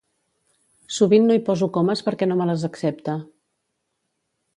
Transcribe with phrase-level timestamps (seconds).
[0.95, 3.15] Sovint no hi poso comes perquè no me les accepta.